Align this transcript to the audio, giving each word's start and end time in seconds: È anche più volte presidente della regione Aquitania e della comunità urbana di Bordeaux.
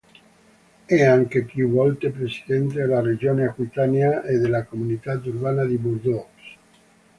È 0.85 1.05
anche 1.05 1.43
più 1.43 1.69
volte 1.69 2.09
presidente 2.09 2.73
della 2.79 3.01
regione 3.01 3.45
Aquitania 3.45 4.23
e 4.23 4.39
della 4.39 4.63
comunità 4.63 5.11
urbana 5.23 5.63
di 5.63 5.77
Bordeaux. 5.77 6.29